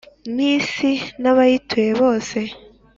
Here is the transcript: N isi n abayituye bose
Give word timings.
N 0.35 0.37
isi 0.53 0.91
n 1.21 1.23
abayituye 1.31 1.91
bose 2.01 2.37